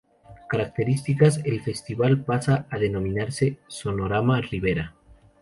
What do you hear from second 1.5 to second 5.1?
festival pasa a denominarse: "Sonorama Ribera".